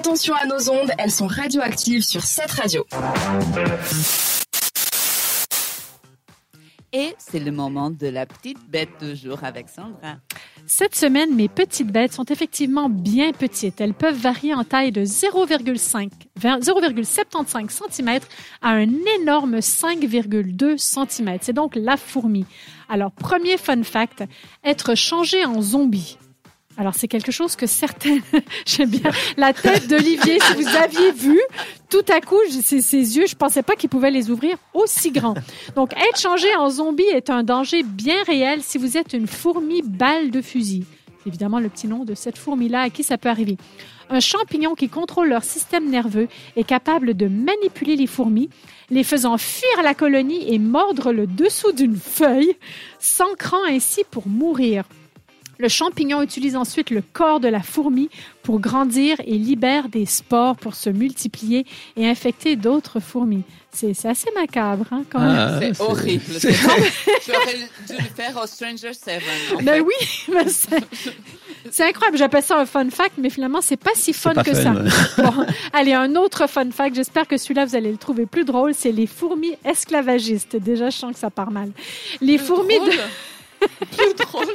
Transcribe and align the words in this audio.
attention 0.00 0.34
à 0.34 0.46
nos 0.46 0.70
ondes, 0.70 0.92
elles 0.96 1.10
sont 1.10 1.26
radioactives 1.26 2.00
sur 2.00 2.22
cette 2.22 2.52
radio. 2.52 2.86
Et 6.94 7.14
c'est 7.18 7.38
le 7.38 7.52
moment 7.52 7.90
de 7.90 8.06
la 8.06 8.24
petite 8.24 8.58
bête 8.66 8.88
du 8.98 9.14
jour 9.14 9.44
avec 9.44 9.68
Sandra. 9.68 10.16
Cette 10.66 10.94
semaine, 10.94 11.36
mes 11.36 11.48
petites 11.48 11.92
bêtes 11.92 12.14
sont 12.14 12.24
effectivement 12.24 12.88
bien 12.88 13.32
petites. 13.32 13.78
Elles 13.82 13.92
peuvent 13.92 14.16
varier 14.16 14.54
en 14.54 14.64
taille 14.64 14.90
de 14.90 15.04
0,5, 15.04 16.08
0,75 16.40 17.90
cm 17.90 18.20
à 18.62 18.70
un 18.70 18.88
énorme 19.20 19.58
5,2 19.58 20.78
cm. 20.78 21.38
C'est 21.42 21.52
donc 21.52 21.76
la 21.76 21.98
fourmi. 21.98 22.46
Alors, 22.88 23.12
premier 23.12 23.58
fun 23.58 23.82
fact, 23.82 24.24
être 24.64 24.94
changé 24.94 25.44
en 25.44 25.60
zombie. 25.60 26.16
Alors, 26.80 26.94
c'est 26.94 27.08
quelque 27.08 27.30
chose 27.30 27.56
que 27.56 27.66
certains, 27.66 28.20
j'aime 28.66 28.88
bien 28.88 29.10
la 29.36 29.52
tête 29.52 29.86
d'Olivier, 29.86 30.38
si 30.40 30.54
vous 30.54 30.66
aviez 30.66 31.12
vu, 31.12 31.38
tout 31.90 32.06
à 32.08 32.22
coup, 32.22 32.38
ses, 32.48 32.80
ses 32.80 33.18
yeux, 33.18 33.26
je 33.26 33.36
pensais 33.36 33.62
pas 33.62 33.76
qu'il 33.76 33.90
pouvait 33.90 34.10
les 34.10 34.30
ouvrir 34.30 34.56
aussi 34.72 35.10
grands. 35.10 35.34
Donc, 35.76 35.92
être 35.92 36.18
changé 36.18 36.48
en 36.56 36.70
zombie 36.70 37.02
est 37.02 37.28
un 37.28 37.42
danger 37.42 37.82
bien 37.82 38.22
réel 38.22 38.62
si 38.62 38.78
vous 38.78 38.96
êtes 38.96 39.12
une 39.12 39.26
fourmi 39.26 39.82
balle 39.82 40.30
de 40.30 40.40
fusil. 40.40 40.86
Évidemment 41.26 41.60
le 41.60 41.68
petit 41.68 41.86
nom 41.86 42.06
de 42.06 42.14
cette 42.14 42.38
fourmi-là 42.38 42.80
à 42.80 42.88
qui 42.88 43.02
ça 43.02 43.18
peut 43.18 43.28
arriver. 43.28 43.58
Un 44.08 44.20
champignon 44.20 44.74
qui 44.74 44.88
contrôle 44.88 45.28
leur 45.28 45.44
système 45.44 45.90
nerveux 45.90 46.28
est 46.56 46.64
capable 46.64 47.12
de 47.12 47.28
manipuler 47.28 47.94
les 47.96 48.06
fourmis, 48.06 48.48
les 48.88 49.04
faisant 49.04 49.36
fuir 49.36 49.82
la 49.84 49.92
colonie 49.92 50.50
et 50.50 50.58
mordre 50.58 51.12
le 51.12 51.26
dessous 51.26 51.72
d'une 51.72 51.96
feuille, 51.96 52.56
s'ancrant 52.98 53.62
ainsi 53.68 54.00
pour 54.10 54.26
mourir. 54.26 54.84
Le 55.60 55.68
champignon 55.68 56.22
utilise 56.22 56.56
ensuite 56.56 56.88
le 56.90 57.02
corps 57.12 57.38
de 57.38 57.46
la 57.48 57.60
fourmi 57.62 58.08
pour 58.42 58.60
grandir 58.60 59.18
et 59.20 59.36
libère 59.36 59.90
des 59.90 60.06
spores 60.06 60.56
pour 60.56 60.74
se 60.74 60.88
multiplier 60.88 61.66
et 61.96 62.08
infecter 62.08 62.56
d'autres 62.56 62.98
fourmis. 62.98 63.42
C'est 63.70 63.92
c'est 63.92 64.08
assez 64.08 64.30
macabre, 64.34 64.86
hein, 64.90 65.02
quand 65.10 65.20
même. 65.20 65.36
Ah, 65.38 65.58
C'est 65.60 65.74
c'est- 65.74 65.82
horrible. 65.82 66.24
J'aurais 66.32 67.56
dû 67.88 67.92
le 67.92 68.14
faire 68.16 68.40
au 68.42 68.46
Stranger 68.46 68.94
Seven. 68.94 69.20
en 69.58 69.62
Ben 69.62 69.74
fait. 69.74 69.80
oui, 69.80 69.94
mais 70.32 70.46
c'est 71.70 71.84
incroyable. 71.84 72.16
J'appelle 72.16 72.42
ça 72.42 72.58
un 72.58 72.66
fun 72.66 72.88
fact, 72.90 73.12
mais 73.18 73.28
finalement, 73.30 73.60
c'est 73.60 73.76
pas 73.76 73.90
si 73.94 74.12
fun 74.14 74.32
pas 74.32 74.42
que 74.42 74.54
fun, 74.54 74.82
ça. 74.86 75.22
Bon, 75.30 75.44
allez, 75.74 75.92
un 75.92 76.16
autre 76.16 76.46
fun 76.48 76.70
fact. 76.70 76.96
J'espère 76.96 77.28
que 77.28 77.36
celui-là, 77.36 77.66
vous 77.66 77.76
allez 77.76 77.92
le 77.92 77.98
trouver 77.98 78.24
plus 78.26 78.44
drôle. 78.46 78.72
C'est 78.74 78.92
les 78.92 79.06
fourmis 79.06 79.52
esclavagistes. 79.64 80.56
Déjà, 80.56 80.88
je 80.90 80.96
sens 80.96 81.12
que 81.12 81.18
ça 81.18 81.30
part 81.30 81.50
mal. 81.50 81.70
Les 82.22 82.38
fourmis 82.38 82.78
de... 82.80 82.90
Plus 83.94 84.14
drôle? 84.24 84.46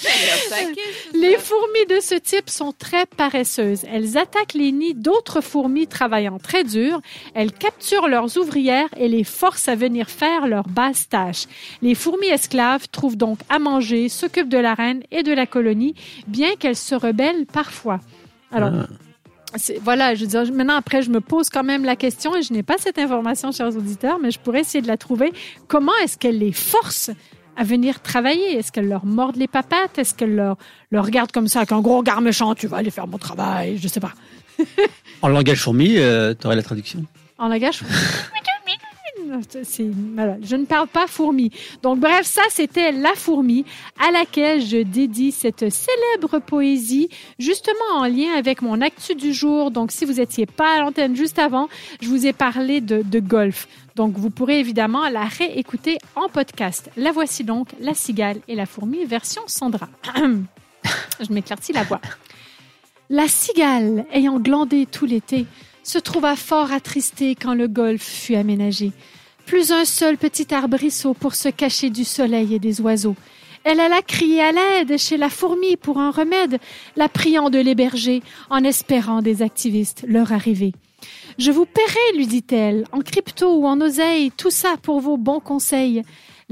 C'est 0.00 0.72
Les 1.14 1.36
fourmis 1.36 1.86
de 1.88 2.00
ce 2.00 2.14
type 2.14 2.48
sont 2.48 2.72
très 2.72 3.06
paresseuses. 3.06 3.82
Elles 3.92 4.16
attaquent 4.16 4.54
les 4.54 4.72
nids 4.72 4.94
d'autres 4.94 5.40
fourmis 5.40 5.86
travaillant 5.86 6.38
très 6.38 6.64
dur. 6.64 7.00
Elles 7.34 7.52
capturent 7.52 8.08
leurs 8.08 8.36
ouvrières 8.38 8.88
et 8.96 9.08
les 9.08 9.24
forcent 9.24 9.68
à 9.68 9.74
venir 9.74 10.08
faire 10.08 10.46
leurs 10.46 10.68
basses 10.68 11.08
tâches. 11.08 11.44
Les 11.82 11.94
fourmis 11.94 12.28
esclaves 12.28 12.88
trouvent 12.90 13.16
donc 13.16 13.38
à 13.48 13.58
manger, 13.58 14.08
s'occupent 14.08 14.48
de 14.48 14.58
la 14.58 14.74
reine 14.74 15.02
et 15.10 15.22
de 15.22 15.32
la 15.32 15.46
colonie, 15.46 15.94
bien 16.26 16.54
qu'elles 16.56 16.76
se 16.76 16.94
rebellent 16.94 17.46
parfois. 17.52 18.00
Alors, 18.52 18.70
c'est- 19.56 19.78
voilà, 19.82 20.14
je 20.14 20.22
veux 20.22 20.26
dire, 20.26 20.52
maintenant 20.52 20.76
après, 20.76 21.02
je 21.02 21.10
me 21.10 21.20
pose 21.20 21.50
quand 21.50 21.64
même 21.64 21.84
la 21.84 21.96
question 21.96 22.34
et 22.34 22.42
je 22.42 22.52
n'ai 22.52 22.62
pas 22.62 22.78
cette 22.78 22.98
information, 22.98 23.52
chers 23.52 23.76
auditeurs, 23.76 24.18
mais 24.18 24.30
je 24.30 24.38
pourrais 24.38 24.60
essayer 24.60 24.82
de 24.82 24.88
la 24.88 24.96
trouver. 24.96 25.32
Comment 25.68 25.92
est-ce 26.02 26.16
qu'elles 26.16 26.38
les 26.38 26.52
forcent 26.52 27.10
à 27.60 27.62
venir 27.62 28.00
travailler? 28.00 28.56
Est-ce 28.56 28.72
qu'elles 28.72 28.88
leur 28.88 29.04
mordent 29.04 29.36
les 29.36 29.46
papates? 29.46 29.98
Est-ce 29.98 30.14
qu'elles 30.14 30.34
leur, 30.34 30.56
leur 30.90 31.04
regardent 31.04 31.30
comme 31.30 31.46
ça 31.46 31.58
avec 31.58 31.72
un 31.72 31.80
gros 31.80 31.98
regard 31.98 32.22
méchant? 32.22 32.54
Tu 32.54 32.66
vas 32.66 32.78
aller 32.78 32.90
faire 32.90 33.06
mon 33.06 33.18
travail? 33.18 33.76
Je 33.78 33.86
sais 33.86 34.00
pas. 34.00 34.12
En 35.22 35.28
langage 35.28 35.60
fourmi, 35.60 35.98
euh, 35.98 36.32
t'aurais 36.32 36.56
la 36.56 36.62
traduction. 36.62 37.04
En 37.36 37.48
langage. 37.48 37.80
C'est, 37.80 38.39
je 40.42 40.56
ne 40.56 40.64
parle 40.64 40.88
pas 40.88 41.06
fourmi. 41.06 41.50
Donc, 41.82 42.00
bref, 42.00 42.26
ça, 42.26 42.42
c'était 42.50 42.92
La 42.92 43.14
fourmi 43.14 43.64
à 43.98 44.10
laquelle 44.10 44.60
je 44.64 44.78
dédie 44.78 45.32
cette 45.32 45.70
célèbre 45.70 46.40
poésie, 46.40 47.08
justement 47.38 47.96
en 47.96 48.06
lien 48.06 48.32
avec 48.36 48.62
mon 48.62 48.80
actu 48.80 49.14
du 49.14 49.32
jour. 49.32 49.70
Donc, 49.70 49.92
si 49.92 50.04
vous 50.04 50.20
étiez 50.20 50.46
pas 50.46 50.76
à 50.76 50.80
l'antenne 50.80 51.14
juste 51.14 51.38
avant, 51.38 51.68
je 52.00 52.08
vous 52.08 52.26
ai 52.26 52.32
parlé 52.32 52.80
de, 52.80 53.20
golf. 53.20 53.68
Donc, 53.96 54.16
vous 54.16 54.30
pourrez 54.30 54.60
évidemment 54.60 55.08
la 55.08 55.24
réécouter 55.24 55.98
en 56.16 56.28
podcast. 56.28 56.90
La 56.96 57.12
voici 57.12 57.44
donc, 57.44 57.68
La 57.80 57.94
cigale 57.94 58.38
et 58.48 58.54
la 58.54 58.66
fourmi, 58.66 59.04
version 59.04 59.42
Sandra. 59.46 59.88
je 60.14 61.32
m'éclaircis 61.32 61.72
la 61.72 61.82
voix. 61.84 62.00
La 63.10 63.28
cigale, 63.28 64.06
ayant 64.12 64.38
glandé 64.38 64.86
tout 64.86 65.04
l'été, 65.04 65.46
se 65.82 65.98
trouva 65.98 66.36
fort 66.36 66.72
attristée 66.72 67.34
quand 67.34 67.54
le 67.54 67.68
golfe 67.68 68.04
fut 68.04 68.36
aménagé. 68.36 68.92
Plus 69.50 69.72
un 69.72 69.84
seul 69.84 70.16
petit 70.16 70.54
arbrisseau 70.54 71.12
pour 71.12 71.34
se 71.34 71.48
cacher 71.48 71.90
du 71.90 72.04
soleil 72.04 72.54
et 72.54 72.60
des 72.60 72.80
oiseaux. 72.80 73.16
Elle 73.64 73.80
alla 73.80 74.00
crier 74.00 74.40
à 74.40 74.52
l'aide 74.52 74.96
chez 74.96 75.16
la 75.16 75.28
fourmi 75.28 75.76
pour 75.76 75.98
un 75.98 76.12
remède, 76.12 76.60
la 76.94 77.08
priant 77.08 77.50
de 77.50 77.58
l'héberger, 77.58 78.22
en 78.48 78.62
espérant 78.62 79.22
des 79.22 79.42
activistes 79.42 80.04
leur 80.06 80.30
arrivée. 80.30 80.72
Je 81.38 81.50
vous 81.50 81.66
paierai, 81.66 82.16
lui 82.16 82.26
dit-elle, 82.26 82.84
en 82.92 83.00
crypto 83.00 83.56
ou 83.56 83.66
en 83.66 83.80
oseille, 83.80 84.30
tout 84.36 84.50
ça 84.50 84.76
pour 84.82 85.00
vos 85.00 85.16
bons 85.16 85.40
conseils. 85.40 86.02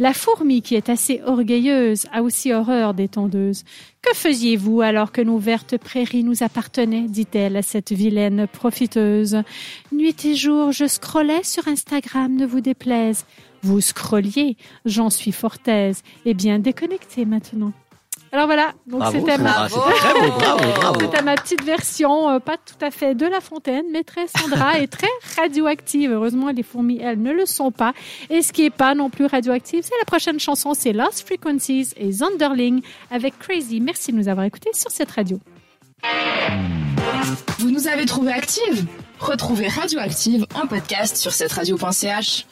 La 0.00 0.14
fourmi, 0.14 0.62
qui 0.62 0.76
est 0.76 0.90
assez 0.90 1.20
orgueilleuse, 1.26 2.06
a 2.12 2.22
aussi 2.22 2.52
horreur 2.52 2.94
des 2.94 3.08
tondeuses. 3.08 3.64
Que 4.00 4.14
faisiez-vous 4.14 4.80
alors 4.80 5.10
que 5.10 5.20
nos 5.20 5.38
vertes 5.38 5.76
prairies 5.76 6.22
nous 6.22 6.44
appartenaient? 6.44 7.08
dit-elle 7.08 7.56
à 7.56 7.62
cette 7.62 7.90
vilaine 7.90 8.46
profiteuse. 8.46 9.42
Nuit 9.90 10.24
et 10.24 10.36
jour, 10.36 10.70
je 10.70 10.86
scrollais 10.86 11.42
sur 11.42 11.66
Instagram, 11.66 12.36
ne 12.36 12.46
vous 12.46 12.60
déplaise. 12.60 13.26
Vous 13.62 13.80
scrolliez, 13.80 14.56
j'en 14.84 15.10
suis 15.10 15.32
fort 15.32 15.58
aise, 15.66 16.02
et 16.24 16.34
bien 16.34 16.60
déconnectée 16.60 17.24
maintenant. 17.24 17.72
Alors 18.32 18.46
voilà, 18.46 18.72
donc 18.86 19.02
c'était 19.10 19.38
ma, 19.38 19.68
bravo, 19.68 19.76
bravo. 20.80 20.98
petite 21.36 21.62
version, 21.64 22.28
euh, 22.28 22.38
pas 22.38 22.56
tout 22.56 22.84
à 22.84 22.90
fait 22.90 23.14
de 23.14 23.26
La 23.26 23.40
Fontaine, 23.40 23.86
mais 23.90 24.02
très 24.04 24.26
Sandra 24.26 24.78
et 24.80 24.88
très 24.88 25.08
radioactive. 25.36 26.12
Heureusement, 26.12 26.50
les 26.50 26.62
fourmis, 26.62 26.98
elles 27.02 27.20
ne 27.20 27.32
le 27.32 27.46
sont 27.46 27.70
pas. 27.70 27.94
Et 28.28 28.42
ce 28.42 28.52
qui 28.52 28.64
est 28.64 28.70
pas 28.70 28.94
non 28.94 29.08
plus 29.08 29.26
radioactif, 29.26 29.84
c'est 29.84 29.98
la 29.98 30.04
prochaine 30.04 30.38
chanson, 30.38 30.74
c'est 30.74 30.92
Lost 30.92 31.26
Frequencies 31.26 31.90
et 31.96 32.12
Zonderling 32.12 32.82
avec 33.10 33.38
Crazy. 33.38 33.80
Merci 33.80 34.12
de 34.12 34.18
nous 34.18 34.28
avoir 34.28 34.44
écoutés 34.44 34.70
sur 34.74 34.90
cette 34.90 35.10
radio. 35.10 35.40
Vous 37.58 37.70
nous 37.70 37.88
avez 37.88 38.04
trouvé 38.04 38.32
active 38.32 38.86
Retrouvez 39.18 39.68
Radioactive 39.68 40.46
en 40.54 40.66
podcast 40.66 41.16
sur 41.16 41.32
cette 41.32 41.52
radio.ch. 41.52 42.46